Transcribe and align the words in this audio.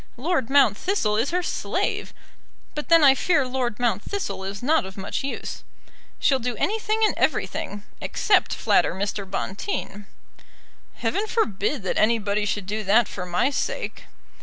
Lord 0.17 0.49
Mount 0.49 0.75
Thistle 0.77 1.15
is 1.15 1.29
her 1.29 1.43
slave, 1.43 2.11
but 2.73 2.89
then 2.89 3.03
I 3.03 3.13
fear 3.13 3.45
Lord 3.45 3.79
Mount 3.79 4.01
Thistle 4.01 4.43
is 4.43 4.63
not 4.63 4.83
of 4.83 4.97
much 4.97 5.23
use. 5.23 5.63
She'll 6.17 6.39
do 6.39 6.55
anything 6.55 7.01
and 7.05 7.13
everything, 7.17 7.83
except 8.01 8.55
flatter 8.55 8.95
Mr. 8.95 9.29
Bonteen." 9.29 10.07
"Heaven 10.95 11.27
forbid 11.27 11.83
that 11.83 11.99
anybody 11.99 12.45
should 12.45 12.65
do 12.65 12.83
that 12.83 13.07
for 13.07 13.27
my 13.27 13.51
sake." 13.51 14.05